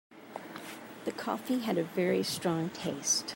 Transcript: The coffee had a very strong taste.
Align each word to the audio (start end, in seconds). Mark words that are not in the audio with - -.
The 1.05 1.11
coffee 1.11 1.59
had 1.59 1.77
a 1.77 1.83
very 1.83 2.23
strong 2.23 2.71
taste. 2.71 3.27